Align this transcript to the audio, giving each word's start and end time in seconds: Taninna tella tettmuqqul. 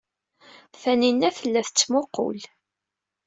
Taninna 0.81 1.29
tella 1.37 1.61
tettmuqqul. 1.67 2.39